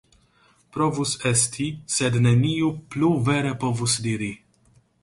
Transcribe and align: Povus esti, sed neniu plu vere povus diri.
Povus 0.77 1.11
esti, 1.31 1.67
sed 1.97 2.19
neniu 2.29 2.73
plu 2.95 3.13
vere 3.31 3.57
povus 3.67 3.99
diri. 4.09 4.35